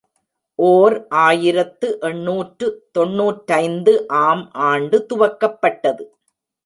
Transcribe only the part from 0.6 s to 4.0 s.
ஓர் ஆயிரத்து எண்ணூற்று தொன்னூற்றைந்து